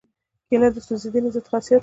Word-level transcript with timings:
کېله 0.47 0.67
د 0.73 0.77
سوځېدنې 0.85 1.29
ضد 1.35 1.45
خاصیت 1.51 1.71
لري. 1.79 1.79